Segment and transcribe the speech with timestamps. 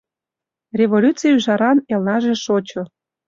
[0.79, 2.81] Революций ӱжаран элнаже шочо.